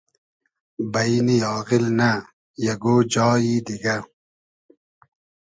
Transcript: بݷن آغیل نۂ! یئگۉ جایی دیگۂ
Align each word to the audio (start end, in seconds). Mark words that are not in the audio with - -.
بݷن 0.93 1.27
آغیل 1.55 1.85
نۂ! 1.99 2.11
یئگۉ 2.63 2.83
جایی 3.13 3.55
دیگۂ 3.65 3.95